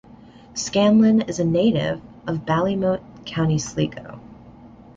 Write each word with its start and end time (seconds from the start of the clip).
Scanlon 0.55 1.21
is 1.29 1.37
a 1.37 1.45
native 1.45 2.01
of 2.25 2.39
Ballymote, 2.43 3.03
County 3.23 3.59
Sligo. 3.59 4.19